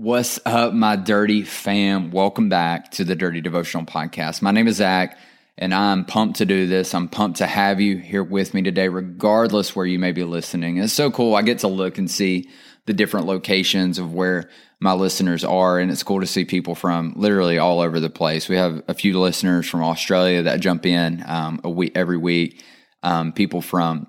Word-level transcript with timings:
What's 0.00 0.38
up, 0.46 0.74
my 0.74 0.94
dirty 0.94 1.42
fam? 1.42 2.12
Welcome 2.12 2.48
back 2.48 2.92
to 2.92 3.04
the 3.04 3.16
Dirty 3.16 3.40
Devotional 3.40 3.84
Podcast. 3.84 4.42
My 4.42 4.52
name 4.52 4.68
is 4.68 4.76
Zach, 4.76 5.18
and 5.56 5.74
I'm 5.74 6.04
pumped 6.04 6.38
to 6.38 6.46
do 6.46 6.68
this. 6.68 6.94
I'm 6.94 7.08
pumped 7.08 7.38
to 7.38 7.48
have 7.48 7.80
you 7.80 7.96
here 7.98 8.22
with 8.22 8.54
me 8.54 8.62
today, 8.62 8.86
regardless 8.86 9.74
where 9.74 9.86
you 9.86 9.98
may 9.98 10.12
be 10.12 10.22
listening. 10.22 10.76
It's 10.76 10.92
so 10.92 11.10
cool. 11.10 11.34
I 11.34 11.42
get 11.42 11.58
to 11.58 11.66
look 11.66 11.98
and 11.98 12.08
see 12.08 12.48
the 12.86 12.92
different 12.92 13.26
locations 13.26 13.98
of 13.98 14.14
where 14.14 14.48
my 14.78 14.92
listeners 14.92 15.42
are, 15.42 15.80
and 15.80 15.90
it's 15.90 16.04
cool 16.04 16.20
to 16.20 16.28
see 16.28 16.44
people 16.44 16.76
from 16.76 17.14
literally 17.16 17.58
all 17.58 17.80
over 17.80 17.98
the 17.98 18.08
place. 18.08 18.48
We 18.48 18.54
have 18.54 18.84
a 18.86 18.94
few 18.94 19.18
listeners 19.18 19.68
from 19.68 19.82
Australia 19.82 20.44
that 20.44 20.60
jump 20.60 20.86
in 20.86 21.24
um, 21.26 21.60
a 21.64 21.70
week 21.70 21.90
every 21.96 22.18
week. 22.18 22.62
Um, 23.02 23.32
people 23.32 23.62
from 23.62 24.06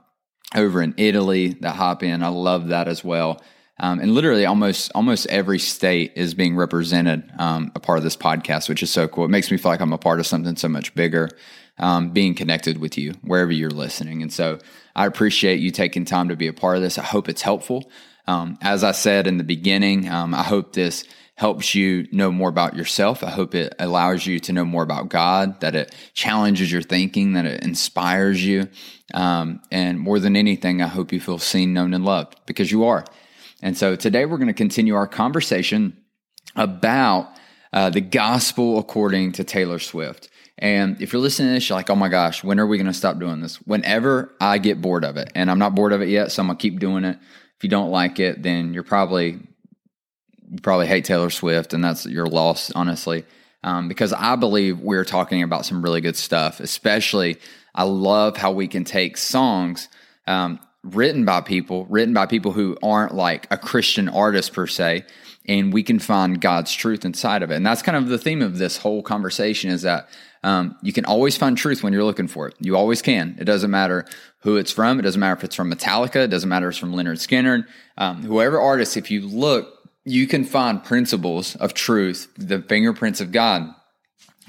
over 0.56 0.84
in 0.84 0.94
Italy 0.98 1.58
that 1.62 1.76
hop 1.76 2.04
in. 2.04 2.22
I 2.22 2.28
love 2.28 2.68
that 2.68 2.88
as 2.88 3.04
well. 3.04 3.42
Um, 3.80 4.00
and 4.00 4.14
literally 4.14 4.46
almost 4.46 4.92
almost 4.94 5.28
every 5.28 5.60
state 5.60 6.14
is 6.16 6.34
being 6.34 6.56
represented 6.56 7.32
um, 7.38 7.72
a 7.76 7.80
part 7.80 7.98
of 7.98 8.04
this 8.04 8.18
podcast, 8.18 8.68
which 8.68 8.84
is 8.84 8.92
so 8.92 9.08
cool. 9.08 9.26
It 9.26 9.30
makes 9.30 9.50
me 9.52 9.58
feel 9.58 9.72
like 9.72 9.80
I'm 9.80 9.94
a 9.94 9.98
part 9.98 10.20
of 10.20 10.28
something 10.28 10.56
so 10.56 10.68
much 10.68 10.94
bigger, 10.96 11.30
um, 11.78 12.10
being 12.10 12.36
connected 12.36 12.80
with 12.80 12.98
you 12.98 13.14
wherever 13.22 13.52
you're 13.52 13.70
listening. 13.70 14.22
And 14.22 14.34
so 14.34 14.60
I 14.96 15.06
appreciate 15.06 15.60
you 15.60 15.72
taking 15.72 16.04
time 16.04 16.30
to 16.30 16.36
be 16.36 16.48
a 16.48 16.54
part 16.54 16.76
of 16.76 16.82
this. 16.82 16.98
I 16.98 17.04
hope 17.04 17.30
it's 17.30 17.42
helpful. 17.42 17.90
Um, 18.28 18.58
as 18.62 18.84
I 18.84 18.92
said 18.92 19.28
in 19.28 19.38
the 19.38 19.44
beginning, 19.44 20.10
um, 20.10 20.34
I 20.34 20.44
hope 20.44 20.74
this 20.74 21.06
helps 21.40 21.74
you 21.74 22.06
know 22.12 22.30
more 22.34 22.50
about 22.50 22.76
yourself. 22.76 23.24
I 23.24 23.30
hope 23.30 23.56
it 23.56 23.74
allows 23.80 24.26
you 24.26 24.42
to 24.42 24.52
know 24.52 24.66
more 24.66 24.84
about 24.84 25.08
God, 25.08 25.62
that 25.62 25.74
it 25.74 25.96
challenges 26.14 26.70
your 26.70 26.82
thinking, 26.82 27.32
that 27.34 27.46
it 27.46 27.64
inspires 27.64 28.46
you. 28.46 28.68
Um, 29.14 29.62
and 29.72 29.98
more 29.98 30.20
than 30.20 30.36
anything, 30.36 30.82
I 30.82 30.88
hope 30.88 31.14
you 31.14 31.22
feel 31.22 31.40
seen, 31.40 31.74
known, 31.74 31.94
and 31.94 32.04
loved 32.04 32.36
because 32.46 32.74
you 32.74 32.84
are. 32.84 33.06
And 33.62 33.78
so 33.78 33.96
today 33.96 34.26
we're 34.26 34.38
going 34.38 34.48
to 34.48 34.54
continue 34.54 34.96
our 34.96 35.08
conversation 35.08 35.98
about 36.56 37.30
uh, 37.74 37.90
the 37.90 38.02
gospel 38.02 38.80
according 38.80 39.34
to 39.34 39.44
Taylor 39.44 39.80
Swift. 39.80 40.30
And 40.58 41.02
if 41.02 41.14
you're 41.14 41.22
listening 41.22 41.50
to 41.50 41.54
this, 41.54 41.70
you're 41.70 41.78
like, 41.78 41.90
oh 41.90 41.96
my 41.96 42.10
gosh, 42.10 42.44
when 42.44 42.60
are 42.60 42.68
we 42.68 42.78
going 42.78 42.88
to 42.88 42.94
stop 42.94 43.20
doing 43.20 43.42
this? 43.42 43.58
Whenever 43.58 44.34
I 44.42 44.58
get 44.58 44.82
bored 44.82 45.06
of 45.06 45.18
it. 45.18 45.32
And 45.36 45.50
I'm 45.50 45.60
not 45.60 45.76
bored 45.76 45.94
of 45.94 46.02
it 46.02 46.10
yet, 46.10 46.32
so 46.32 46.42
I'm 46.42 46.48
going 46.48 46.58
to 46.58 46.62
keep 46.62 46.80
doing 46.80 47.06
it. 47.06 47.18
If 47.58 47.64
you 47.64 47.70
don't 47.70 47.92
like 47.92 48.20
it, 48.20 48.44
then 48.44 48.74
you're 48.74 48.84
probably, 48.84 49.40
you 50.50 50.60
probably 50.62 50.88
hate 50.88 51.06
Taylor 51.06 51.30
Swift, 51.30 51.74
and 51.74 51.84
that's 51.84 52.06
your 52.06 52.26
loss, 52.26 52.72
honestly. 52.72 53.26
Um, 53.64 53.88
because 53.88 54.14
I 54.14 54.36
believe 54.36 54.80
we're 54.80 55.06
talking 55.06 55.44
about 55.44 55.66
some 55.66 55.82
really 55.82 56.02
good 56.02 56.16
stuff, 56.16 56.60
especially 56.62 57.38
I 57.76 57.84
love 57.84 58.38
how 58.38 58.52
we 58.52 58.68
can 58.68 58.86
take 58.86 59.18
songs 59.18 59.90
um, 60.28 60.60
written 60.84 61.26
by 61.26 61.42
people, 61.42 61.86
written 61.86 62.14
by 62.14 62.26
people 62.26 62.52
who 62.52 62.78
aren't 62.82 63.14
like 63.14 63.48
a 63.52 63.58
Christian 63.58 64.08
artist 64.10 64.54
per 64.54 64.68
se, 64.68 65.04
and 65.48 65.74
we 65.74 65.84
can 65.84 66.00
find 66.00 66.40
God's 66.40 66.74
truth 66.74 67.06
inside 67.06 67.44
of 67.44 67.52
it. 67.52 67.56
And 67.56 67.66
that's 67.66 67.82
kind 67.82 67.98
of 67.98 68.08
the 68.08 68.18
theme 68.18 68.42
of 68.42 68.58
this 68.58 68.78
whole 68.78 69.02
conversation 69.02 69.72
is 69.72 69.82
that 69.82 70.10
um, 70.44 70.78
you 70.82 70.94
can 70.94 71.06
always 71.06 71.36
find 71.36 71.58
truth 71.58 71.84
when 71.84 71.92
you're 71.92 72.04
looking 72.04 72.28
for 72.28 72.48
it. 72.48 72.56
You 72.60 72.78
always 72.78 73.02
can. 73.02 73.36
It 73.40 73.44
doesn't 73.46 73.72
matter 73.72 74.06
who 74.42 74.56
it's 74.56 74.72
from. 74.72 75.00
It 75.00 75.02
doesn't 75.02 75.20
matter 75.20 75.38
if 75.38 75.44
it's 75.44 75.56
from 75.56 75.72
Metallica. 75.72 76.24
It 76.24 76.28
doesn't 76.30 76.48
matter 76.48 76.68
if 76.68 76.74
it's 76.74 76.80
from 76.80 76.94
Lynyrd 76.94 77.18
Skynyrd. 77.18 77.66
Um, 77.98 78.24
whoever 78.24 78.60
artist, 78.60 78.96
if 78.96 79.12
you 79.12 79.22
look, 79.28 79.74
you 80.06 80.28
can 80.28 80.46
find 80.46 80.84
principles 80.84 81.56
of 81.58 81.74
truth, 81.74 82.30
the 82.38 82.62
fingerprints 82.62 83.20
of 83.20 83.32
God 83.32 83.74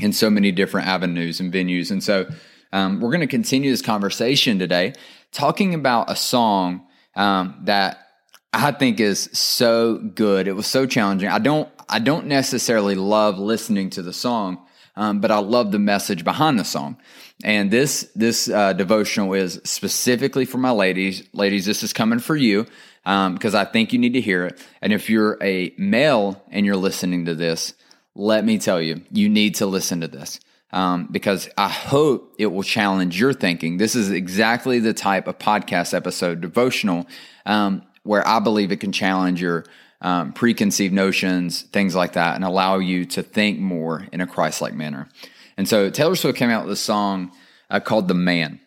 in 0.01 0.13
so 0.13 0.31
many 0.31 0.53
different 0.53 0.87
avenues 0.87 1.41
and 1.41 1.53
venues. 1.53 1.91
And 1.91 2.03
so 2.03 2.31
um, 2.73 3.01
we're 3.01 3.11
going 3.11 3.21
to 3.21 3.27
continue 3.27 3.71
this 3.71 3.83
conversation 3.83 4.59
today 4.59 4.95
talking 5.33 5.75
about 5.75 6.11
a 6.11 6.17
song 6.17 6.87
um, 7.17 7.61
that 7.65 8.07
I 8.53 8.73
think 8.73 9.01
is 9.01 9.29
so 9.33 9.99
good. 9.99 10.49
It 10.49 10.53
was 10.53 10.67
so 10.67 10.87
challenging. 10.87 11.29
I 11.29 11.39
don't 11.39 11.69
I 11.89 11.99
don't 11.99 12.27
necessarily 12.27 12.95
love 12.95 13.39
listening 13.39 13.91
to 13.91 14.03
the 14.03 14.13
song, 14.13 14.65
um, 14.97 15.21
but 15.21 15.31
I 15.31 15.39
love 15.39 15.73
the 15.73 15.79
message 15.79 16.25
behind 16.25 16.59
the 16.59 16.65
song. 16.65 16.97
And 17.43 17.71
this 17.71 18.11
this 18.15 18.49
uh, 18.49 18.73
devotional 18.73 19.33
is 19.35 19.61
specifically 19.65 20.45
for 20.45 20.59
my 20.59 20.71
ladies. 20.71 21.23
Ladies, 21.33 21.67
this 21.67 21.83
is 21.83 21.93
coming 21.93 22.19
for 22.19 22.37
you 22.37 22.67
because 23.05 23.55
um, 23.55 23.61
I 23.61 23.65
think 23.65 23.93
you 23.93 23.99
need 23.99 24.15
to 24.15 24.21
hear 24.21 24.47
it. 24.47 24.65
And 24.83 24.93
if 24.93 25.09
you're 25.09 25.39
a 25.43 25.73
male 25.79 26.43
and 26.51 26.67
you're 26.67 26.77
listening 26.77 27.25
to 27.27 27.35
this, 27.35 27.75
let 28.15 28.45
me 28.45 28.59
tell 28.59 28.81
you, 28.81 29.03
you 29.11 29.29
need 29.29 29.57
to 29.57 29.67
listen 29.67 30.01
to 30.01 30.09
this 30.09 30.39
um, 30.73 31.09
because 31.11 31.49
I 31.57 31.69
hope 31.69 32.35
it 32.39 32.47
will 32.47 32.63
challenge 32.63 33.19
your 33.19 33.33
thinking. 33.33 33.77
This 33.77 33.95
is 33.95 34.11
exactly 34.11 34.79
the 34.79 34.95
type 34.95 35.27
of 35.27 35.39
podcast 35.39 35.95
episode, 35.95 36.41
devotional, 36.41 37.07
um, 37.47 37.83
where 38.03 38.27
I 38.27 38.39
believe 38.39 38.73
it 38.73 38.81
can 38.81 38.93
challenge 38.93 39.41
your 39.41 39.65
um, 40.01 40.33
preconceived 40.33 40.95
notions, 40.95 41.63
things 41.63 41.95
like 41.95 42.15
that, 42.15 42.35
and 42.35 42.45
allow 42.45 42.79
you 42.79 43.05
to 43.07 43.23
think 43.23 43.59
more 43.59 44.07
in 44.13 44.21
a 44.21 44.27
Christ 44.27 44.63
like 44.63 44.75
manner. 44.75 45.09
And 45.57 45.69
so 45.69 45.91
Taylor 45.91 46.17
Swift 46.17 46.39
came 46.39 46.51
out 46.51 46.65
with 46.65 46.73
a 46.73 46.77
song 46.77 47.33
uh, 47.69 47.81
called 47.81 48.09
The 48.09 48.15
Man. 48.15 48.61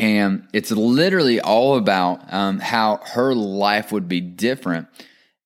And 0.00 0.48
it's 0.52 0.72
literally 0.72 1.40
all 1.40 1.76
about 1.76 2.32
um, 2.32 2.58
how 2.58 3.00
her 3.12 3.32
life 3.32 3.92
would 3.92 4.08
be 4.08 4.20
different 4.20 4.88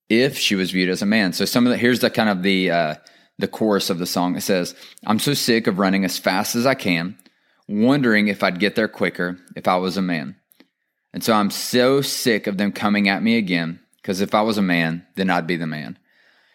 if 0.09 0.39
she 0.39 0.55
was 0.55 0.71
viewed 0.71 0.89
as 0.89 1.03
a 1.03 1.07
man. 1.07 1.35
So 1.35 1.45
some 1.45 1.67
of 1.67 1.71
the 1.71 1.77
here's 1.77 2.01
the 2.01 2.09
kind 2.09 2.31
of 2.31 2.43
the 2.43 2.71
uh, 2.71 2.95
the 3.39 3.49
chorus 3.49 3.91
of 3.91 3.99
the 3.99 4.07
song. 4.07 4.37
It 4.37 4.43
says, 4.43 4.75
I'm 5.07 5.19
so 5.19 5.35
sick 5.35 5.67
of 5.67 5.79
running 5.79 6.05
as 6.05 6.19
fast 6.19 6.57
as 6.57 6.67
I 6.67 6.75
can, 6.75 7.17
wondering 7.69 8.29
if 8.29 8.43
I'd 8.43 8.61
get 8.61 8.75
there 8.75 8.89
quicker 8.89 9.39
if 9.57 9.69
I 9.69 9.77
was 9.77 9.97
a 9.97 10.03
man. 10.03 10.37
And 11.13 11.25
so 11.25 11.33
I'm 11.33 11.51
so 11.51 12.03
sick 12.03 12.47
of 12.47 12.59
them 12.59 12.73
coming 12.73 13.09
at 13.09 13.23
me 13.23 13.37
again, 13.37 13.81
because 13.97 14.21
if 14.21 14.35
I 14.35 14.43
was 14.43 14.59
a 14.59 14.63
man, 14.63 15.07
then 15.15 15.31
I'd 15.31 15.47
be 15.47 15.57
the 15.57 15.67
man. 15.67 15.99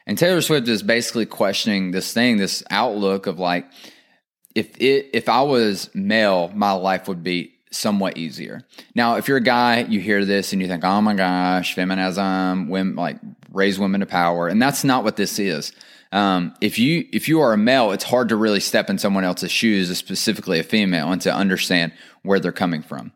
And 0.06 0.18
Taylor 0.18 0.42
Swift 0.42 0.68
is 0.68 0.84
basically 0.84 1.26
questioning 1.26 1.92
this 1.92 2.14
thing, 2.14 2.38
this 2.38 2.64
outlook 2.70 3.26
of 3.26 3.40
like, 3.40 3.66
if 4.54 4.78
it, 4.80 5.10
if 5.14 5.30
I 5.30 5.42
was 5.42 5.90
male, 5.96 6.50
my 6.54 6.74
life 6.74 7.08
would 7.08 7.24
be 7.24 7.53
somewhat 7.74 8.18
easier. 8.18 8.62
Now, 8.96 9.16
if 9.16 9.28
you're 9.28 9.38
a 9.38 9.42
guy, 9.42 9.82
you 9.84 10.00
hear 10.00 10.26
this 10.26 10.54
and 10.54 10.62
you 10.62 10.68
think, 10.68 10.84
"Oh 10.84 11.02
my 11.02 11.14
gosh, 11.14 11.74
feminism, 11.74 12.70
women 12.70 12.96
like 12.96 13.18
raise 13.52 13.80
women 13.80 14.00
to 14.00 14.06
power," 14.06 14.48
and 14.48 14.62
that's 14.62 14.84
not 14.84 15.04
what 15.04 15.18
this 15.18 15.40
is. 15.40 15.72
Um, 16.12 16.54
if 16.62 16.78
you 16.78 17.08
if 17.12 17.28
you 17.28 17.42
are 17.42 17.54
a 17.54 17.58
male, 17.58 17.92
it's 17.92 18.04
hard 18.04 18.30
to 18.30 18.36
really 18.36 18.60
step 18.60 18.90
in 18.90 18.98
someone 18.98 19.24
else's 19.24 19.52
shoes, 19.52 19.96
specifically 19.98 20.60
a 20.60 20.64
female, 20.64 21.12
and 21.12 21.22
to 21.24 21.34
understand 21.34 21.92
where 22.22 22.40
they're 22.40 22.52
coming 22.52 22.84
from. 22.84 23.12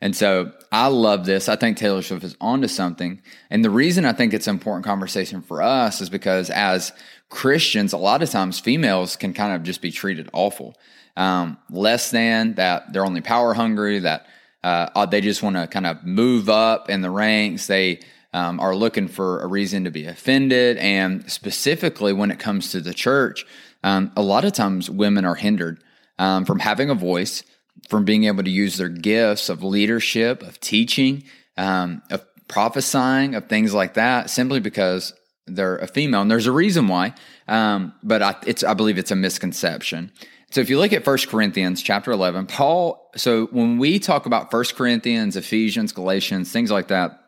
And 0.00 0.14
so 0.14 0.52
I 0.70 0.88
love 0.88 1.24
this. 1.26 1.48
I 1.48 1.56
think 1.56 1.76
Taylor 1.76 2.02
Swift 2.02 2.22
is 2.22 2.36
onto 2.40 2.68
something. 2.68 3.20
And 3.50 3.64
the 3.64 3.70
reason 3.70 4.04
I 4.04 4.12
think 4.12 4.34
it's 4.34 4.46
an 4.46 4.54
important 4.54 4.84
conversation 4.84 5.42
for 5.42 5.62
us 5.62 6.00
is 6.00 6.10
because 6.10 6.50
as 6.50 6.92
Christians, 7.28 7.92
a 7.92 7.98
lot 7.98 8.22
of 8.22 8.30
times 8.30 8.60
females 8.60 9.16
can 9.16 9.34
kind 9.34 9.54
of 9.54 9.62
just 9.62 9.82
be 9.82 9.90
treated 9.90 10.30
awful, 10.32 10.76
um, 11.16 11.58
less 11.70 12.10
than 12.10 12.54
that. 12.54 12.92
They're 12.92 13.06
only 13.06 13.20
power 13.20 13.54
hungry. 13.54 13.98
That 13.98 14.26
uh, 14.62 15.06
they 15.06 15.20
just 15.20 15.42
want 15.42 15.56
to 15.56 15.66
kind 15.66 15.86
of 15.86 16.04
move 16.04 16.48
up 16.48 16.88
in 16.90 17.00
the 17.00 17.10
ranks. 17.10 17.66
They 17.66 18.00
um, 18.36 18.60
are 18.60 18.76
looking 18.76 19.08
for 19.08 19.40
a 19.40 19.46
reason 19.46 19.84
to 19.84 19.90
be 19.90 20.04
offended. 20.04 20.76
And 20.76 21.30
specifically 21.30 22.12
when 22.12 22.30
it 22.30 22.38
comes 22.38 22.70
to 22.72 22.80
the 22.80 22.92
church, 22.92 23.46
um, 23.82 24.12
a 24.14 24.22
lot 24.22 24.44
of 24.44 24.52
times 24.52 24.90
women 24.90 25.24
are 25.24 25.36
hindered 25.36 25.82
um, 26.18 26.44
from 26.44 26.58
having 26.58 26.90
a 26.90 26.94
voice, 26.94 27.42
from 27.88 28.04
being 28.04 28.24
able 28.24 28.44
to 28.44 28.50
use 28.50 28.76
their 28.76 28.90
gifts 28.90 29.48
of 29.48 29.62
leadership, 29.62 30.42
of 30.42 30.60
teaching, 30.60 31.24
um, 31.56 32.02
of 32.10 32.26
prophesying, 32.46 33.34
of 33.34 33.48
things 33.48 33.72
like 33.72 33.94
that, 33.94 34.28
simply 34.28 34.60
because 34.60 35.14
they're 35.46 35.76
a 35.78 35.86
female. 35.86 36.22
And 36.22 36.30
there's 36.30 36.46
a 36.46 36.52
reason 36.52 36.88
why, 36.88 37.14
um, 37.48 37.94
but 38.02 38.22
I, 38.22 38.36
it's, 38.46 38.64
I 38.64 38.74
believe 38.74 38.98
it's 38.98 39.10
a 39.10 39.16
misconception. 39.16 40.12
So 40.50 40.60
if 40.60 40.70
you 40.70 40.78
look 40.78 40.92
at 40.92 41.06
1 41.06 41.18
Corinthians 41.28 41.82
chapter 41.82 42.12
11, 42.12 42.46
Paul, 42.46 43.10
so 43.16 43.46
when 43.46 43.78
we 43.78 43.98
talk 43.98 44.26
about 44.26 44.52
1 44.52 44.64
Corinthians, 44.76 45.36
Ephesians, 45.36 45.92
Galatians, 45.92 46.52
things 46.52 46.70
like 46.70 46.88
that, 46.88 47.20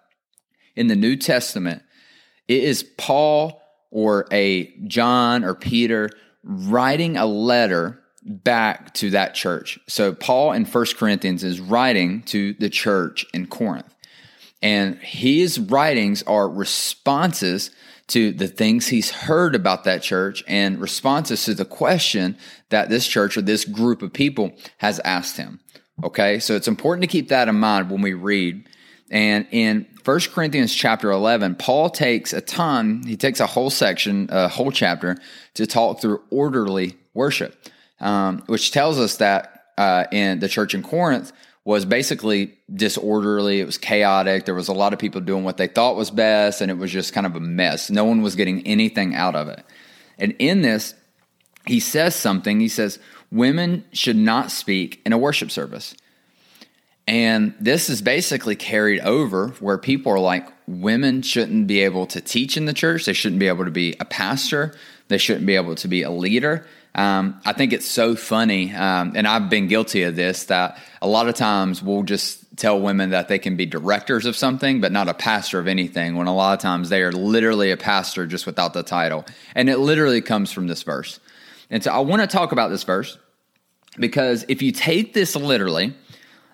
in 0.76 0.86
the 0.86 0.96
New 0.96 1.16
Testament, 1.16 1.82
it 2.46 2.62
is 2.62 2.82
Paul 2.82 3.60
or 3.90 4.26
a 4.30 4.72
John 4.86 5.44
or 5.44 5.54
Peter 5.54 6.10
writing 6.42 7.16
a 7.16 7.26
letter 7.26 8.00
back 8.22 8.94
to 8.94 9.10
that 9.10 9.34
church. 9.34 9.78
So 9.88 10.14
Paul 10.14 10.52
in 10.52 10.64
First 10.64 10.96
Corinthians 10.96 11.42
is 11.42 11.60
writing 11.60 12.22
to 12.24 12.54
the 12.54 12.70
church 12.70 13.26
in 13.32 13.46
Corinth. 13.46 13.92
And 14.62 14.96
his 14.96 15.58
writings 15.58 16.22
are 16.24 16.48
responses 16.48 17.70
to 18.08 18.32
the 18.32 18.48
things 18.48 18.88
he's 18.88 19.10
heard 19.10 19.54
about 19.54 19.84
that 19.84 20.02
church 20.02 20.42
and 20.48 20.80
responses 20.80 21.44
to 21.44 21.54
the 21.54 21.64
question 21.64 22.36
that 22.70 22.88
this 22.88 23.06
church 23.06 23.36
or 23.36 23.42
this 23.42 23.64
group 23.64 24.02
of 24.02 24.12
people 24.12 24.52
has 24.78 24.98
asked 25.00 25.36
him. 25.36 25.60
Okay. 26.02 26.38
So 26.38 26.54
it's 26.54 26.68
important 26.68 27.02
to 27.02 27.08
keep 27.08 27.28
that 27.28 27.48
in 27.48 27.56
mind 27.56 27.90
when 27.90 28.02
we 28.02 28.14
read. 28.14 28.68
And 29.10 29.46
in 29.50 29.86
1 30.04 30.20
Corinthians 30.32 30.74
chapter 30.74 31.10
11, 31.10 31.56
Paul 31.56 31.90
takes 31.90 32.32
a 32.32 32.40
ton, 32.40 33.02
he 33.06 33.16
takes 33.16 33.40
a 33.40 33.46
whole 33.46 33.70
section, 33.70 34.28
a 34.30 34.48
whole 34.48 34.70
chapter 34.70 35.16
to 35.54 35.66
talk 35.66 36.00
through 36.00 36.22
orderly 36.30 36.96
worship, 37.14 37.54
um, 38.00 38.42
which 38.46 38.70
tells 38.70 38.98
us 38.98 39.16
that 39.16 39.64
uh, 39.76 40.04
in 40.12 40.40
the 40.40 40.48
church 40.48 40.74
in 40.74 40.82
Corinth, 40.82 41.32
was 41.68 41.84
basically 41.84 42.54
disorderly. 42.74 43.60
It 43.60 43.66
was 43.66 43.76
chaotic. 43.76 44.46
There 44.46 44.54
was 44.54 44.68
a 44.68 44.72
lot 44.72 44.94
of 44.94 44.98
people 44.98 45.20
doing 45.20 45.44
what 45.44 45.58
they 45.58 45.66
thought 45.66 45.96
was 45.96 46.10
best, 46.10 46.62
and 46.62 46.70
it 46.70 46.78
was 46.78 46.90
just 46.90 47.12
kind 47.12 47.26
of 47.26 47.36
a 47.36 47.40
mess. 47.40 47.90
No 47.90 48.06
one 48.06 48.22
was 48.22 48.36
getting 48.36 48.66
anything 48.66 49.14
out 49.14 49.34
of 49.34 49.48
it. 49.48 49.62
And 50.18 50.34
in 50.38 50.62
this, 50.62 50.94
he 51.66 51.78
says 51.78 52.14
something. 52.14 52.58
He 52.58 52.68
says, 52.68 52.98
Women 53.30 53.84
should 53.92 54.16
not 54.16 54.50
speak 54.50 55.02
in 55.04 55.12
a 55.12 55.18
worship 55.18 55.50
service. 55.50 55.94
And 57.06 57.54
this 57.60 57.90
is 57.90 58.00
basically 58.00 58.56
carried 58.56 59.00
over 59.00 59.48
where 59.60 59.76
people 59.76 60.10
are 60.10 60.18
like, 60.18 60.48
women 60.66 61.20
shouldn't 61.20 61.66
be 61.66 61.82
able 61.82 62.06
to 62.06 62.22
teach 62.22 62.56
in 62.56 62.64
the 62.64 62.72
church. 62.72 63.04
They 63.04 63.12
shouldn't 63.12 63.40
be 63.40 63.48
able 63.48 63.66
to 63.66 63.70
be 63.70 63.94
a 64.00 64.06
pastor. 64.06 64.74
They 65.08 65.18
shouldn't 65.18 65.44
be 65.44 65.56
able 65.56 65.74
to 65.74 65.88
be 65.88 66.02
a 66.02 66.10
leader. 66.10 66.66
Um, 66.94 67.40
I 67.44 67.52
think 67.52 67.72
it's 67.72 67.86
so 67.86 68.16
funny, 68.16 68.74
um, 68.74 69.12
and 69.14 69.26
I've 69.26 69.48
been 69.48 69.68
guilty 69.68 70.02
of 70.02 70.16
this, 70.16 70.44
that 70.44 70.78
a 71.00 71.06
lot 71.06 71.28
of 71.28 71.34
times 71.34 71.82
we'll 71.82 72.02
just 72.02 72.44
tell 72.56 72.80
women 72.80 73.10
that 73.10 73.28
they 73.28 73.38
can 73.38 73.56
be 73.56 73.66
directors 73.66 74.26
of 74.26 74.34
something, 74.34 74.80
but 74.80 74.90
not 74.90 75.08
a 75.08 75.14
pastor 75.14 75.58
of 75.58 75.68
anything, 75.68 76.16
when 76.16 76.26
a 76.26 76.34
lot 76.34 76.54
of 76.54 76.60
times 76.60 76.88
they 76.88 77.02
are 77.02 77.12
literally 77.12 77.70
a 77.70 77.76
pastor 77.76 78.26
just 78.26 78.46
without 78.46 78.74
the 78.74 78.82
title. 78.82 79.24
And 79.54 79.70
it 79.70 79.78
literally 79.78 80.20
comes 80.20 80.50
from 80.50 80.66
this 80.66 80.82
verse. 80.82 81.20
And 81.70 81.84
so 81.84 81.92
I 81.92 82.00
want 82.00 82.22
to 82.22 82.26
talk 82.26 82.52
about 82.52 82.70
this 82.70 82.82
verse 82.82 83.16
because 83.96 84.44
if 84.48 84.62
you 84.62 84.72
take 84.72 85.14
this 85.14 85.36
literally, 85.36 85.94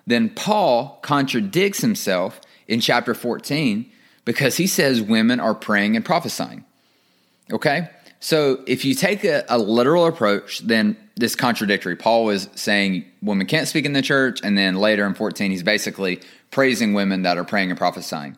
then 0.05 0.29
Paul 0.29 0.99
contradicts 1.01 1.81
himself 1.81 2.39
in 2.67 2.79
chapter 2.79 3.13
14 3.13 3.89
because 4.25 4.57
he 4.57 4.67
says 4.67 5.01
women 5.01 5.39
are 5.39 5.55
praying 5.55 5.95
and 5.95 6.05
prophesying. 6.05 6.65
Okay? 7.51 7.89
So 8.19 8.63
if 8.65 8.85
you 8.85 8.95
take 8.95 9.23
a, 9.23 9.43
a, 9.49 9.57
literal 9.57 10.07
approach, 10.07 10.59
then 10.59 10.97
this 11.15 11.35
contradictory. 11.35 11.95
Paul 11.95 12.25
was 12.25 12.49
saying 12.55 13.05
women 13.21 13.47
can't 13.47 13.67
speak 13.67 13.85
in 13.85 13.93
the 13.93 14.01
church, 14.01 14.39
and 14.43 14.57
then 14.57 14.75
later 14.75 15.05
in 15.05 15.13
14, 15.13 15.51
he's 15.51 15.63
basically 15.63 16.21
praising 16.51 16.93
women 16.93 17.23
that 17.23 17.37
are 17.37 17.43
praying 17.43 17.69
and 17.69 17.77
prophesying. 17.77 18.37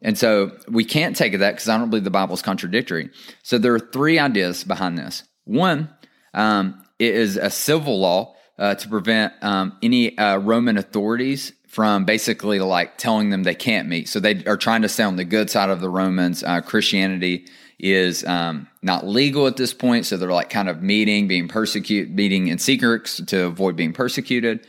And 0.00 0.16
so 0.16 0.56
we 0.68 0.84
can't 0.84 1.16
take 1.16 1.38
that 1.38 1.52
because 1.52 1.68
I 1.68 1.76
don't 1.76 1.90
believe 1.90 2.04
the 2.04 2.10
Bible 2.10 2.34
is 2.34 2.42
contradictory. 2.42 3.10
So 3.42 3.58
there 3.58 3.74
are 3.74 3.80
three 3.80 4.18
ideas 4.18 4.64
behind 4.64 4.96
this. 4.96 5.24
One, 5.44 5.90
um, 6.34 6.84
it 6.98 7.14
is 7.14 7.36
a 7.36 7.50
civil 7.50 7.98
law 7.98 8.34
uh, 8.58 8.74
to 8.76 8.88
prevent 8.88 9.32
um, 9.42 9.76
any 9.82 10.16
uh, 10.16 10.38
Roman 10.38 10.76
authorities 10.76 11.52
from 11.68 12.04
basically 12.04 12.58
like 12.58 12.96
telling 12.96 13.30
them 13.30 13.42
they 13.42 13.54
can't 13.54 13.88
meet. 13.88 14.08
So 14.08 14.20
they 14.20 14.42
are 14.46 14.56
trying 14.56 14.82
to 14.82 14.88
stay 14.88 15.04
on 15.04 15.16
the 15.16 15.24
good 15.24 15.50
side 15.50 15.70
of 15.70 15.80
the 15.80 15.88
Romans. 15.88 16.42
Uh, 16.42 16.62
Christianity 16.62 17.46
is 17.78 18.24
um, 18.24 18.66
not 18.82 19.06
legal 19.06 19.46
at 19.46 19.56
this 19.56 19.74
point. 19.74 20.06
So 20.06 20.16
they're 20.16 20.32
like 20.32 20.50
kind 20.50 20.68
of 20.68 20.82
meeting, 20.82 21.28
being 21.28 21.46
persecuted, 21.46 22.14
meeting 22.14 22.48
in 22.48 22.58
secrets 22.58 23.22
to 23.26 23.44
avoid 23.44 23.76
being 23.76 23.92
persecuted. 23.92 24.66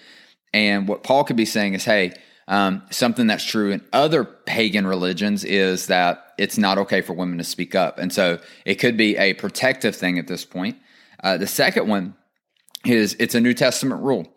And 0.54 0.88
what 0.88 1.04
Paul 1.04 1.24
could 1.24 1.38
be 1.38 1.46
saying 1.46 1.74
is, 1.74 1.86
hey, 1.86 2.14
um, 2.50 2.84
something 2.92 3.28
that's 3.28 3.46
true 3.46 3.72
in 3.72 3.82
other 3.94 4.26
pagan 4.26 4.86
religions 4.86 5.46
is 5.46 5.88
that 5.88 6.34
it's 6.38 6.58
not 6.58 6.80
okay 6.80 7.02
for 7.02 7.14
women 7.14 7.38
to 7.38 7.44
speak 7.44 7.76
up. 7.76 7.98
And 7.98 8.12
so 8.12 8.40
it 8.66 8.76
could 8.76 8.98
be 8.98 9.16
a 9.18 9.36
protective 9.36 9.96
thing 9.96 10.20
at 10.20 10.28
this 10.28 10.46
point. 10.46 10.78
Uh, 11.24 11.38
the 11.38 11.48
second 11.48 11.88
one 11.88 12.16
is 12.86 13.16
it's 13.20 13.36
a 13.36 13.42
New 13.42 13.54
Testament 13.54 14.02
rule. 14.02 14.28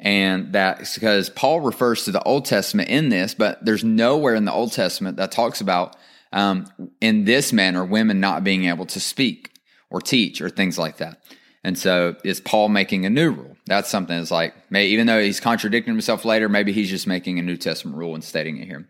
And 0.00 0.54
that's 0.54 0.94
because 0.94 1.28
Paul 1.28 1.60
refers 1.60 2.04
to 2.04 2.10
the 2.10 2.22
Old 2.22 2.46
Testament 2.46 2.88
in 2.88 3.10
this, 3.10 3.34
but 3.34 3.62
there's 3.62 3.84
nowhere 3.84 4.34
in 4.34 4.46
the 4.46 4.52
Old 4.52 4.72
Testament 4.72 5.18
that 5.18 5.30
talks 5.30 5.60
about 5.60 5.94
um, 6.32 6.66
in 7.02 7.24
this 7.26 7.52
manner, 7.52 7.84
women 7.84 8.18
not 8.18 8.42
being 8.42 8.64
able 8.64 8.86
to 8.86 9.00
speak 9.00 9.52
or 9.90 10.00
teach 10.00 10.40
or 10.40 10.48
things 10.48 10.78
like 10.78 10.96
that. 10.98 11.22
And 11.62 11.76
so 11.76 12.16
is 12.24 12.40
Paul 12.40 12.70
making 12.70 13.04
a 13.04 13.10
new 13.10 13.30
rule? 13.30 13.56
That's 13.66 13.90
something 13.90 14.16
that's 14.16 14.30
like, 14.30 14.54
may, 14.70 14.86
even 14.86 15.06
though 15.06 15.22
he's 15.22 15.40
contradicting 15.40 15.92
himself 15.92 16.24
later, 16.24 16.48
maybe 16.48 16.72
he's 16.72 16.88
just 16.88 17.06
making 17.06 17.38
a 17.38 17.42
New 17.42 17.58
Testament 17.58 17.98
rule 17.98 18.14
and 18.14 18.24
stating 18.24 18.56
it 18.56 18.66
here. 18.66 18.88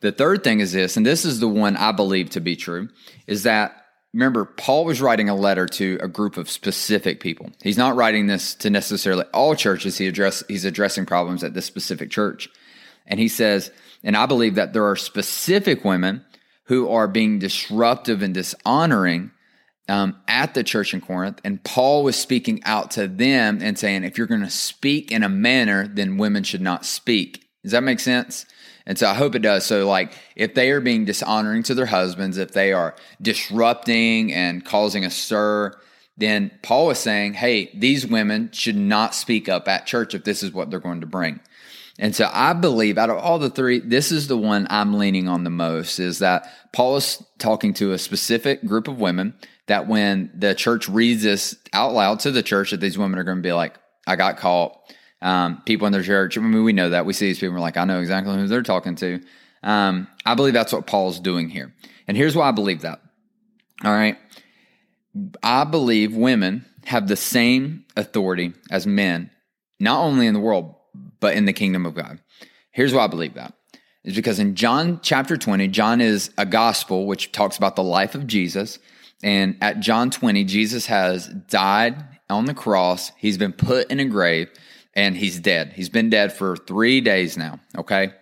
The 0.00 0.12
third 0.12 0.42
thing 0.42 0.60
is 0.60 0.72
this, 0.72 0.96
and 0.96 1.04
this 1.04 1.26
is 1.26 1.40
the 1.40 1.48
one 1.48 1.76
I 1.76 1.92
believe 1.92 2.30
to 2.30 2.40
be 2.40 2.56
true, 2.56 2.88
is 3.26 3.42
that 3.42 3.81
remember, 4.12 4.44
Paul 4.44 4.84
was 4.84 5.00
writing 5.00 5.28
a 5.28 5.34
letter 5.34 5.66
to 5.66 5.98
a 6.00 6.08
group 6.08 6.36
of 6.36 6.50
specific 6.50 7.20
people. 7.20 7.50
He's 7.62 7.78
not 7.78 7.96
writing 7.96 8.26
this 8.26 8.54
to 8.56 8.70
necessarily 8.70 9.24
all 9.32 9.54
churches. 9.54 9.98
He 9.98 10.06
address, 10.06 10.44
he's 10.48 10.64
addressing 10.64 11.06
problems 11.06 11.42
at 11.42 11.54
this 11.54 11.66
specific 11.66 12.10
church. 12.10 12.48
And 13.06 13.18
he 13.18 13.28
says, 13.28 13.70
and 14.04 14.16
I 14.16 14.26
believe 14.26 14.54
that 14.56 14.72
there 14.72 14.86
are 14.86 14.96
specific 14.96 15.84
women 15.84 16.24
who 16.64 16.88
are 16.88 17.08
being 17.08 17.38
disruptive 17.38 18.22
and 18.22 18.34
dishonoring 18.34 19.30
um, 19.88 20.16
at 20.28 20.54
the 20.54 20.62
church 20.62 20.94
in 20.94 21.00
Corinth. 21.00 21.40
And 21.44 21.62
Paul 21.64 22.04
was 22.04 22.16
speaking 22.16 22.62
out 22.64 22.92
to 22.92 23.08
them 23.08 23.60
and 23.60 23.78
saying, 23.78 24.04
if 24.04 24.16
you're 24.16 24.26
going 24.26 24.42
to 24.42 24.50
speak 24.50 25.10
in 25.10 25.22
a 25.22 25.28
manner, 25.28 25.88
then 25.88 26.18
women 26.18 26.44
should 26.44 26.60
not 26.60 26.84
speak. 26.84 27.46
Does 27.62 27.72
that 27.72 27.82
make 27.82 28.00
sense? 28.00 28.46
And 28.86 28.98
so 28.98 29.08
I 29.08 29.14
hope 29.14 29.34
it 29.34 29.42
does. 29.42 29.64
So, 29.64 29.86
like, 29.88 30.12
if 30.34 30.54
they 30.54 30.70
are 30.70 30.80
being 30.80 31.04
dishonoring 31.04 31.62
to 31.64 31.74
their 31.74 31.86
husbands, 31.86 32.36
if 32.36 32.52
they 32.52 32.72
are 32.72 32.94
disrupting 33.20 34.32
and 34.32 34.64
causing 34.64 35.04
a 35.04 35.10
stir, 35.10 35.72
then 36.16 36.50
Paul 36.62 36.90
is 36.90 36.98
saying, 36.98 37.34
hey, 37.34 37.70
these 37.74 38.06
women 38.06 38.50
should 38.52 38.76
not 38.76 39.14
speak 39.14 39.48
up 39.48 39.68
at 39.68 39.86
church 39.86 40.14
if 40.14 40.24
this 40.24 40.42
is 40.42 40.52
what 40.52 40.70
they're 40.70 40.80
going 40.80 41.00
to 41.00 41.06
bring. 41.06 41.40
And 41.98 42.16
so 42.16 42.28
I 42.32 42.52
believe 42.52 42.98
out 42.98 43.10
of 43.10 43.18
all 43.18 43.38
the 43.38 43.50
three, 43.50 43.78
this 43.78 44.10
is 44.10 44.26
the 44.26 44.36
one 44.36 44.66
I'm 44.70 44.94
leaning 44.94 45.28
on 45.28 45.44
the 45.44 45.50
most 45.50 45.98
is 45.98 46.18
that 46.20 46.50
Paul 46.72 46.96
is 46.96 47.22
talking 47.38 47.74
to 47.74 47.92
a 47.92 47.98
specific 47.98 48.64
group 48.64 48.88
of 48.88 49.00
women 49.00 49.34
that 49.66 49.86
when 49.86 50.30
the 50.34 50.54
church 50.54 50.88
reads 50.88 51.22
this 51.22 51.56
out 51.72 51.92
loud 51.92 52.20
to 52.20 52.30
the 52.30 52.42
church, 52.42 52.70
that 52.70 52.80
these 52.80 52.98
women 52.98 53.18
are 53.18 53.24
going 53.24 53.38
to 53.38 53.42
be 53.42 53.52
like, 53.52 53.76
I 54.06 54.16
got 54.16 54.38
caught. 54.38 54.78
Um, 55.22 55.62
people 55.64 55.86
in 55.86 55.92
their 55.92 56.02
church, 56.02 56.36
I 56.36 56.40
mean, 56.40 56.64
we 56.64 56.72
know 56.72 56.90
that. 56.90 57.06
We 57.06 57.12
see 57.12 57.28
these 57.28 57.38
people, 57.38 57.54
we're 57.54 57.60
like, 57.60 57.76
I 57.76 57.84
know 57.84 58.00
exactly 58.00 58.34
who 58.34 58.48
they're 58.48 58.62
talking 58.62 58.96
to. 58.96 59.20
Um, 59.62 60.08
I 60.26 60.34
believe 60.34 60.52
that's 60.52 60.72
what 60.72 60.86
Paul's 60.86 61.20
doing 61.20 61.48
here. 61.48 61.72
And 62.08 62.16
here's 62.16 62.34
why 62.34 62.48
I 62.48 62.52
believe 62.52 62.82
that. 62.82 63.00
All 63.84 63.92
right. 63.92 64.18
I 65.42 65.64
believe 65.64 66.14
women 66.14 66.66
have 66.84 67.06
the 67.06 67.16
same 67.16 67.84
authority 67.96 68.52
as 68.70 68.86
men, 68.86 69.30
not 69.78 70.00
only 70.00 70.26
in 70.26 70.34
the 70.34 70.40
world, 70.40 70.74
but 71.20 71.36
in 71.36 71.44
the 71.44 71.52
kingdom 71.52 71.86
of 71.86 71.94
God. 71.94 72.18
Here's 72.70 72.92
why 72.92 73.04
I 73.04 73.08
believe 73.08 73.34
that. 73.34 73.54
Is 74.04 74.16
because 74.16 74.40
in 74.40 74.56
John 74.56 74.98
chapter 75.02 75.36
20, 75.36 75.68
John 75.68 76.00
is 76.00 76.30
a 76.36 76.44
gospel 76.44 77.06
which 77.06 77.30
talks 77.30 77.56
about 77.56 77.76
the 77.76 77.84
life 77.84 78.16
of 78.16 78.26
Jesus. 78.26 78.80
And 79.22 79.56
at 79.60 79.78
John 79.78 80.10
20, 80.10 80.42
Jesus 80.44 80.86
has 80.86 81.28
died 81.28 82.02
on 82.28 82.46
the 82.46 82.54
cross. 82.54 83.12
He's 83.16 83.38
been 83.38 83.52
put 83.52 83.90
in 83.90 84.00
a 84.00 84.04
grave 84.04 84.48
and 84.94 85.16
he's 85.16 85.38
dead. 85.38 85.72
He's 85.74 85.88
been 85.88 86.10
dead 86.10 86.32
for 86.32 86.56
three 86.56 87.00
days 87.00 87.36
now. 87.36 87.60
Okay. 87.76 88.12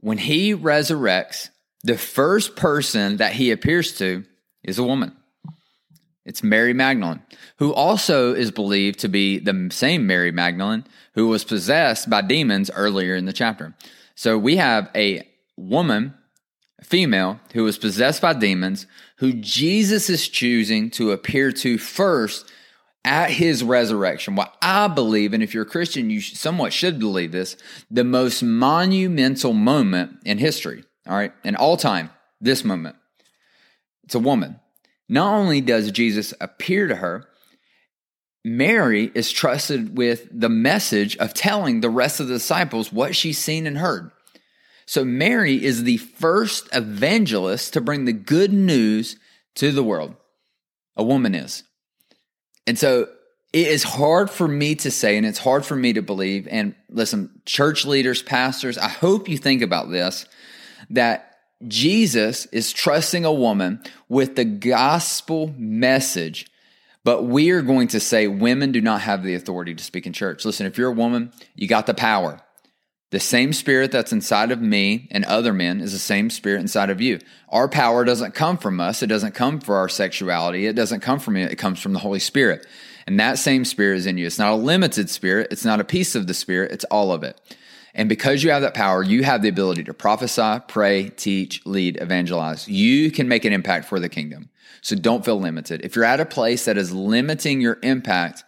When 0.00 0.18
he 0.18 0.54
resurrects, 0.54 1.50
the 1.82 1.98
first 1.98 2.56
person 2.56 3.18
that 3.18 3.32
he 3.32 3.50
appears 3.50 3.96
to 3.98 4.24
is 4.62 4.78
a 4.78 4.84
woman. 4.84 5.16
It's 6.24 6.42
Mary 6.42 6.74
Magdalene, 6.74 7.22
who 7.58 7.72
also 7.72 8.34
is 8.34 8.50
believed 8.50 8.98
to 9.00 9.08
be 9.08 9.38
the 9.38 9.68
same 9.70 10.06
Mary 10.06 10.32
Magdalene 10.32 10.84
who 11.16 11.28
was 11.28 11.44
possessed 11.44 12.08
by 12.08 12.20
demons 12.20 12.70
earlier 12.70 13.16
in 13.16 13.24
the 13.24 13.32
chapter. 13.32 13.74
So 14.14 14.38
we 14.38 14.56
have 14.56 14.90
a 14.94 15.26
woman, 15.56 16.14
a 16.78 16.84
female, 16.84 17.40
who 17.54 17.64
was 17.64 17.78
possessed 17.78 18.20
by 18.20 18.34
demons, 18.34 18.86
who 19.16 19.32
Jesus 19.32 20.10
is 20.10 20.28
choosing 20.28 20.90
to 20.90 21.12
appear 21.12 21.52
to 21.52 21.78
first 21.78 22.52
at 23.06 23.30
his 23.30 23.62
resurrection. 23.62 24.34
What 24.34 24.54
I 24.60 24.88
believe, 24.88 25.32
and 25.32 25.42
if 25.42 25.54
you're 25.54 25.62
a 25.62 25.66
Christian, 25.66 26.10
you 26.10 26.20
somewhat 26.20 26.72
should 26.72 26.98
believe 26.98 27.32
this, 27.32 27.56
the 27.90 28.04
most 28.04 28.42
monumental 28.42 29.52
moment 29.52 30.18
in 30.24 30.38
history, 30.38 30.84
all 31.06 31.16
right, 31.16 31.32
in 31.44 31.54
all 31.54 31.76
time, 31.76 32.10
this 32.40 32.64
moment. 32.64 32.96
It's 34.04 34.16
a 34.16 34.20
woman. 34.20 34.60
Not 35.08 35.34
only 35.34 35.60
does 35.60 35.92
Jesus 35.92 36.34
appear 36.40 36.88
to 36.88 36.96
her, 36.96 37.28
Mary 38.44 39.10
is 39.14 39.30
trusted 39.30 39.96
with 39.96 40.28
the 40.32 40.48
message 40.48 41.16
of 41.18 41.32
telling 41.32 41.80
the 41.80 41.90
rest 41.90 42.20
of 42.20 42.28
the 42.28 42.34
disciples 42.34 42.92
what 42.92 43.14
she's 43.16 43.38
seen 43.38 43.66
and 43.66 43.78
heard. 43.78 44.10
So 44.84 45.04
Mary 45.04 45.64
is 45.64 45.84
the 45.84 45.96
first 45.96 46.68
evangelist 46.72 47.72
to 47.72 47.80
bring 47.80 48.04
the 48.04 48.12
good 48.12 48.52
news 48.52 49.16
to 49.56 49.72
the 49.72 49.82
world. 49.82 50.14
A 50.96 51.04
woman 51.04 51.34
is. 51.34 51.62
And 52.66 52.78
so 52.78 53.08
it 53.52 53.68
is 53.68 53.82
hard 53.82 54.30
for 54.30 54.46
me 54.46 54.74
to 54.76 54.90
say 54.90 55.16
and 55.16 55.24
it's 55.24 55.38
hard 55.38 55.64
for 55.64 55.76
me 55.76 55.92
to 55.94 56.02
believe. 56.02 56.46
And 56.50 56.74
listen, 56.90 57.40
church 57.46 57.84
leaders, 57.84 58.22
pastors, 58.22 58.76
I 58.76 58.88
hope 58.88 59.28
you 59.28 59.38
think 59.38 59.62
about 59.62 59.90
this 59.90 60.26
that 60.90 61.38
Jesus 61.66 62.46
is 62.46 62.72
trusting 62.72 63.24
a 63.24 63.32
woman 63.32 63.82
with 64.08 64.36
the 64.36 64.44
gospel 64.44 65.54
message. 65.56 66.46
But 67.02 67.24
we 67.24 67.50
are 67.50 67.62
going 67.62 67.88
to 67.88 68.00
say 68.00 68.26
women 68.26 68.72
do 68.72 68.80
not 68.80 69.00
have 69.02 69.22
the 69.22 69.34
authority 69.34 69.74
to 69.74 69.82
speak 69.82 70.06
in 70.06 70.12
church. 70.12 70.44
Listen, 70.44 70.66
if 70.66 70.76
you're 70.76 70.90
a 70.90 70.94
woman, 70.94 71.32
you 71.54 71.68
got 71.68 71.86
the 71.86 71.94
power. 71.94 72.40
The 73.10 73.20
same 73.20 73.52
spirit 73.52 73.92
that's 73.92 74.12
inside 74.12 74.50
of 74.50 74.60
me 74.60 75.06
and 75.12 75.24
other 75.24 75.52
men 75.52 75.80
is 75.80 75.92
the 75.92 75.98
same 75.98 76.28
spirit 76.28 76.60
inside 76.60 76.90
of 76.90 77.00
you. 77.00 77.20
Our 77.50 77.68
power 77.68 78.04
doesn't 78.04 78.34
come 78.34 78.58
from 78.58 78.80
us. 78.80 79.00
It 79.00 79.06
doesn't 79.06 79.32
come 79.32 79.60
from 79.60 79.76
our 79.76 79.88
sexuality. 79.88 80.66
It 80.66 80.74
doesn't 80.74 81.00
come 81.00 81.20
from 81.20 81.36
it. 81.36 81.52
It 81.52 81.56
comes 81.56 81.80
from 81.80 81.92
the 81.92 82.00
Holy 82.00 82.18
Spirit. 82.18 82.66
And 83.06 83.20
that 83.20 83.38
same 83.38 83.64
spirit 83.64 83.98
is 83.98 84.06
in 84.06 84.18
you. 84.18 84.26
It's 84.26 84.40
not 84.40 84.52
a 84.52 84.56
limited 84.56 85.08
spirit. 85.08 85.48
It's 85.52 85.64
not 85.64 85.78
a 85.78 85.84
piece 85.84 86.16
of 86.16 86.26
the 86.26 86.34
spirit. 86.34 86.72
It's 86.72 86.84
all 86.86 87.12
of 87.12 87.22
it. 87.22 87.40
And 87.94 88.08
because 88.08 88.42
you 88.42 88.50
have 88.50 88.62
that 88.62 88.74
power, 88.74 89.04
you 89.04 89.22
have 89.22 89.40
the 89.40 89.48
ability 89.48 89.84
to 89.84 89.94
prophesy, 89.94 90.60
pray, 90.66 91.10
teach, 91.10 91.64
lead, 91.64 92.02
evangelize. 92.02 92.68
You 92.68 93.12
can 93.12 93.28
make 93.28 93.44
an 93.44 93.52
impact 93.52 93.86
for 93.86 94.00
the 94.00 94.08
kingdom. 94.08 94.50
So 94.82 94.96
don't 94.96 95.24
feel 95.24 95.40
limited. 95.40 95.84
If 95.84 95.96
you're 95.96 96.04
at 96.04 96.20
a 96.20 96.26
place 96.26 96.64
that 96.64 96.76
is 96.76 96.92
limiting 96.92 97.60
your 97.60 97.78
impact, 97.82 98.44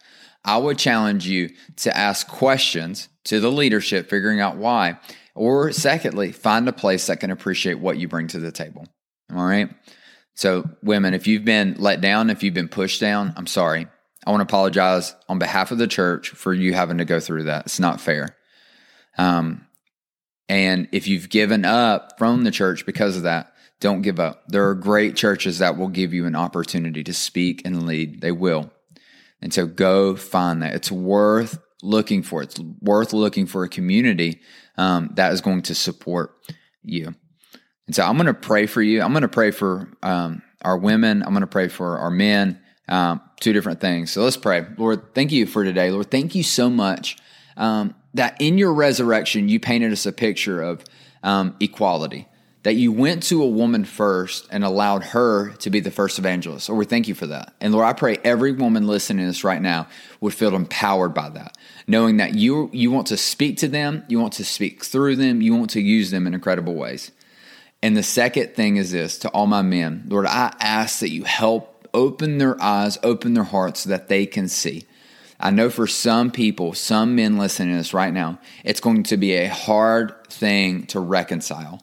I 0.49 0.57
would 0.57 0.79
challenge 0.79 1.27
you 1.27 1.51
to 1.77 1.95
ask 1.95 2.27
questions 2.27 3.07
to 3.25 3.39
the 3.39 3.51
leadership, 3.51 4.09
figuring 4.09 4.39
out 4.39 4.57
why. 4.57 4.97
Or 5.35 5.71
secondly, 5.71 6.31
find 6.31 6.67
a 6.67 6.73
place 6.73 7.05
that 7.05 7.19
can 7.19 7.29
appreciate 7.29 7.75
what 7.75 7.99
you 7.99 8.07
bring 8.07 8.25
to 8.29 8.39
the 8.39 8.51
table. 8.51 8.87
All 9.31 9.45
right. 9.45 9.69
So, 10.33 10.67
women, 10.81 11.13
if 11.13 11.27
you've 11.27 11.45
been 11.45 11.75
let 11.77 12.01
down, 12.01 12.31
if 12.31 12.41
you've 12.41 12.55
been 12.55 12.67
pushed 12.67 12.99
down, 12.99 13.31
I'm 13.37 13.45
sorry. 13.45 13.85
I 14.25 14.31
want 14.31 14.41
to 14.41 14.51
apologize 14.51 15.13
on 15.27 15.37
behalf 15.37 15.69
of 15.69 15.77
the 15.77 15.85
church 15.85 16.29
for 16.29 16.51
you 16.51 16.73
having 16.73 16.97
to 16.97 17.05
go 17.05 17.19
through 17.19 17.43
that. 17.43 17.67
It's 17.67 17.79
not 17.79 18.01
fair. 18.01 18.35
Um, 19.19 19.67
and 20.47 20.89
if 20.91 21.07
you've 21.07 21.29
given 21.29 21.63
up 21.63 22.17
from 22.17 22.43
the 22.43 22.49
church 22.49 22.87
because 22.87 23.17
of 23.17 23.23
that, 23.23 23.53
don't 23.79 24.01
give 24.01 24.19
up. 24.19 24.45
There 24.47 24.67
are 24.67 24.75
great 24.75 25.15
churches 25.15 25.59
that 25.59 25.77
will 25.77 25.89
give 25.89 26.11
you 26.11 26.25
an 26.25 26.35
opportunity 26.35 27.03
to 27.03 27.13
speak 27.13 27.61
and 27.65 27.85
lead. 27.85 28.21
They 28.21 28.31
will. 28.31 28.71
And 29.41 29.53
so 29.53 29.65
go 29.65 30.15
find 30.15 30.61
that. 30.61 30.73
It's 30.75 30.91
worth 30.91 31.59
looking 31.81 32.23
for. 32.23 32.41
It's 32.43 32.59
worth 32.81 33.13
looking 33.13 33.45
for 33.45 33.63
a 33.63 33.69
community 33.69 34.41
um, 34.77 35.11
that 35.13 35.31
is 35.31 35.41
going 35.41 35.61
to 35.63 35.75
support 35.75 36.35
you. 36.83 37.15
And 37.87 37.95
so 37.95 38.03
I'm 38.03 38.15
going 38.15 38.27
to 38.27 38.33
pray 38.33 38.65
for 38.65 38.81
you. 38.81 39.01
I'm 39.01 39.11
going 39.11 39.21
to 39.21 39.27
pray 39.27 39.51
for 39.51 39.91
um, 40.03 40.41
our 40.61 40.77
women. 40.77 41.23
I'm 41.23 41.29
going 41.29 41.41
to 41.41 41.47
pray 41.47 41.67
for 41.67 41.97
our 41.97 42.11
men. 42.11 42.59
Um, 42.87 43.21
two 43.39 43.53
different 43.53 43.81
things. 43.81 44.11
So 44.11 44.23
let's 44.23 44.37
pray. 44.37 44.65
Lord, 44.77 45.13
thank 45.13 45.31
you 45.31 45.45
for 45.45 45.63
today. 45.63 45.91
Lord, 45.91 46.09
thank 46.09 46.33
you 46.33 46.43
so 46.43 46.69
much 46.69 47.17
um, 47.55 47.93
that 48.15 48.41
in 48.41 48.57
your 48.57 48.73
resurrection, 48.73 49.47
you 49.47 49.59
painted 49.59 49.91
us 49.91 50.05
a 50.05 50.11
picture 50.11 50.61
of 50.61 50.83
um, 51.21 51.55
equality 51.59 52.27
that 52.63 52.75
you 52.75 52.91
went 52.91 53.23
to 53.23 53.41
a 53.41 53.47
woman 53.47 53.85
first 53.85 54.47
and 54.51 54.63
allowed 54.63 55.03
her 55.03 55.51
to 55.51 55.69
be 55.69 55.79
the 55.79 55.91
first 55.91 56.19
evangelist. 56.19 56.65
So 56.65 56.73
we 56.73 56.85
thank 56.85 57.07
you 57.07 57.15
for 57.15 57.27
that. 57.27 57.53
And 57.61 57.73
Lord, 57.73 57.85
I 57.85 57.93
pray 57.93 58.17
every 58.23 58.51
woman 58.51 58.85
listening 58.85 59.23
to 59.25 59.27
this 59.27 59.45
right 59.45 59.61
now 59.61 59.87
would 60.19 60.33
feel 60.33 60.55
empowered 60.55 61.13
by 61.13 61.29
that, 61.29 61.57
knowing 61.87 62.17
that 62.17 62.35
you 62.35 62.69
you 62.73 62.91
want 62.91 63.07
to 63.07 63.17
speak 63.17 63.57
to 63.59 63.67
them, 63.67 64.03
you 64.09 64.19
want 64.19 64.33
to 64.33 64.45
speak 64.45 64.83
through 64.83 65.15
them, 65.15 65.41
you 65.41 65.55
want 65.55 65.69
to 65.71 65.81
use 65.81 66.11
them 66.11 66.27
in 66.27 66.33
incredible 66.33 66.75
ways. 66.75 67.11
And 67.81 67.95
the 67.95 68.03
second 68.03 68.55
thing 68.55 68.75
is 68.75 68.91
this 68.91 69.17
to 69.19 69.29
all 69.29 69.47
my 69.47 69.61
men, 69.61 70.03
Lord, 70.07 70.25
I 70.25 70.53
ask 70.59 70.99
that 70.99 71.11
you 71.11 71.23
help 71.23 71.87
open 71.93 72.39
their 72.39 72.61
eyes, 72.61 72.97
open 73.03 73.33
their 73.35 73.45
hearts 73.45 73.81
so 73.81 73.89
that 73.89 74.09
they 74.09 74.25
can 74.25 74.49
see. 74.49 74.83
I 75.39 75.51
know 75.51 75.69
for 75.69 75.87
some 75.87 76.29
people, 76.29 76.73
some 76.73 77.15
men 77.15 77.37
listening 77.37 77.69
to 77.69 77.77
this 77.77 77.93
right 77.93 78.13
now, 78.13 78.39
it's 78.65 78.81
going 78.81 79.03
to 79.03 79.15
be 79.15 79.35
a 79.35 79.47
hard 79.47 80.13
thing 80.27 80.85
to 80.87 80.99
reconcile 80.99 81.81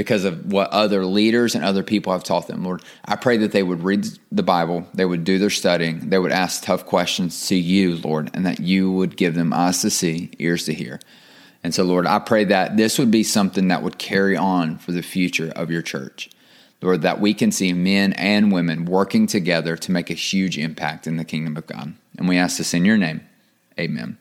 because 0.00 0.24
of 0.24 0.50
what 0.50 0.70
other 0.70 1.04
leaders 1.04 1.54
and 1.54 1.62
other 1.62 1.82
people 1.82 2.10
have 2.10 2.24
taught 2.24 2.46
them. 2.46 2.64
Lord, 2.64 2.82
I 3.04 3.16
pray 3.16 3.36
that 3.36 3.52
they 3.52 3.62
would 3.62 3.82
read 3.82 4.06
the 4.32 4.42
Bible, 4.42 4.86
they 4.94 5.04
would 5.04 5.24
do 5.24 5.38
their 5.38 5.50
studying, 5.50 6.08
they 6.08 6.18
would 6.18 6.32
ask 6.32 6.62
tough 6.62 6.86
questions 6.86 7.48
to 7.48 7.54
you, 7.54 7.98
Lord, 7.98 8.30
and 8.32 8.46
that 8.46 8.60
you 8.60 8.90
would 8.90 9.14
give 9.18 9.34
them 9.34 9.52
eyes 9.52 9.82
to 9.82 9.90
see, 9.90 10.30
ears 10.38 10.64
to 10.64 10.72
hear. 10.72 11.00
And 11.62 11.74
so, 11.74 11.84
Lord, 11.84 12.06
I 12.06 12.18
pray 12.18 12.44
that 12.44 12.78
this 12.78 12.98
would 12.98 13.10
be 13.10 13.22
something 13.22 13.68
that 13.68 13.82
would 13.82 13.98
carry 13.98 14.38
on 14.38 14.78
for 14.78 14.92
the 14.92 15.02
future 15.02 15.52
of 15.54 15.70
your 15.70 15.82
church. 15.82 16.30
Lord, 16.80 17.02
that 17.02 17.20
we 17.20 17.34
can 17.34 17.52
see 17.52 17.74
men 17.74 18.14
and 18.14 18.50
women 18.50 18.86
working 18.86 19.26
together 19.26 19.76
to 19.76 19.92
make 19.92 20.08
a 20.08 20.14
huge 20.14 20.56
impact 20.56 21.06
in 21.06 21.18
the 21.18 21.26
kingdom 21.26 21.58
of 21.58 21.66
God. 21.66 21.92
And 22.16 22.26
we 22.26 22.38
ask 22.38 22.56
this 22.56 22.72
in 22.72 22.86
your 22.86 22.96
name. 22.96 23.20
Amen. 23.78 24.16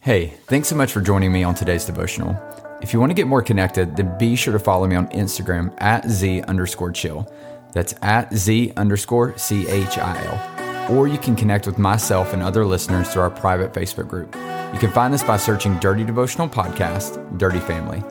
Hey, 0.00 0.38
thanks 0.46 0.68
so 0.68 0.76
much 0.76 0.90
for 0.90 1.02
joining 1.02 1.30
me 1.30 1.44
on 1.44 1.54
today's 1.54 1.84
devotional. 1.84 2.40
If 2.82 2.94
you 2.94 3.00
want 3.00 3.10
to 3.10 3.14
get 3.14 3.26
more 3.26 3.42
connected, 3.42 3.94
then 3.96 4.16
be 4.16 4.34
sure 4.34 4.54
to 4.54 4.58
follow 4.58 4.86
me 4.86 4.96
on 4.96 5.06
Instagram 5.08 5.74
at 5.78 6.08
Z 6.08 6.40
underscore 6.42 6.90
chill. 6.90 7.30
That's 7.72 7.94
at 8.00 8.34
Z 8.34 8.72
underscore 8.76 9.36
C 9.36 9.68
H 9.68 9.98
I 9.98 10.24
L. 10.24 10.96
Or 10.96 11.06
you 11.06 11.18
can 11.18 11.36
connect 11.36 11.66
with 11.66 11.78
myself 11.78 12.32
and 12.32 12.42
other 12.42 12.64
listeners 12.64 13.12
through 13.12 13.22
our 13.22 13.30
private 13.30 13.74
Facebook 13.74 14.08
group. 14.08 14.34
You 14.72 14.78
can 14.80 14.90
find 14.92 15.12
this 15.12 15.22
by 15.22 15.36
searching 15.36 15.78
Dirty 15.78 16.04
Devotional 16.04 16.48
Podcast, 16.48 17.38
Dirty 17.38 17.60
Family. 17.60 18.02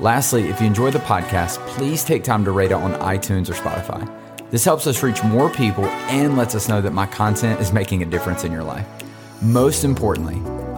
Lastly, 0.00 0.48
if 0.48 0.60
you 0.60 0.66
enjoy 0.66 0.90
the 0.90 0.98
podcast, 0.98 1.58
please 1.68 2.04
take 2.04 2.22
time 2.22 2.44
to 2.44 2.50
rate 2.50 2.72
it 2.72 2.74
on 2.74 2.92
iTunes 3.00 3.48
or 3.48 3.54
Spotify. 3.54 4.06
This 4.50 4.64
helps 4.64 4.86
us 4.86 5.02
reach 5.02 5.24
more 5.24 5.48
people 5.48 5.86
and 5.86 6.36
lets 6.36 6.54
us 6.54 6.68
know 6.68 6.82
that 6.82 6.92
my 6.92 7.06
content 7.06 7.58
is 7.60 7.72
making 7.72 8.02
a 8.02 8.06
difference 8.06 8.44
in 8.44 8.52
your 8.52 8.64
life. 8.64 8.86
Most 9.40 9.82
importantly, 9.84 10.40